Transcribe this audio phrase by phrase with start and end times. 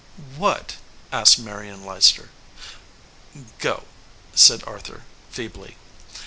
[0.35, 0.77] "What?"
[1.11, 2.29] asked Marion Leicester.
[3.59, 3.83] "Go,"
[4.33, 5.77] said Arthur feebly.